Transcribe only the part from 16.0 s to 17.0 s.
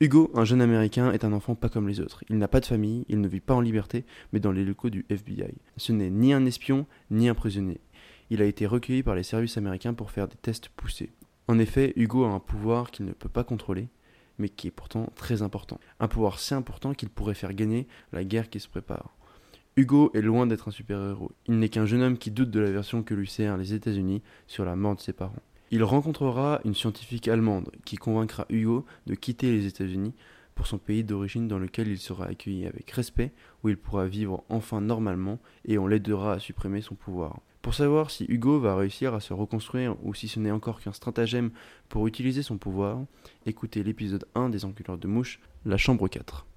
pouvoir si important